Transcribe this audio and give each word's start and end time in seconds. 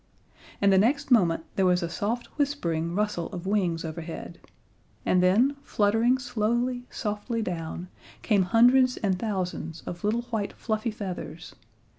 And 0.59 0.73
the 0.73 0.79
next 0.79 1.11
moment 1.11 1.43
there 1.55 1.65
was 1.67 1.83
a 1.83 1.87
soft 1.87 2.25
whispering 2.39 2.95
rustle 2.95 3.27
of 3.27 3.45
wings 3.45 3.85
overhead, 3.85 4.39
and 5.05 5.21
then, 5.21 5.55
fluttering 5.61 6.17
slowly, 6.17 6.87
softly 6.89 7.43
down, 7.43 7.87
came 8.23 8.41
hundreds 8.41 8.97
and 8.97 9.19
thousands 9.19 9.81
of 9.85 10.03
little 10.03 10.23
white 10.23 10.53
fluffy 10.53 10.89
feathers. 10.89 11.53